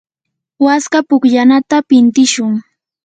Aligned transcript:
waska 0.65 0.99
pukllanata 1.09 1.77
pintishun. 1.89 2.53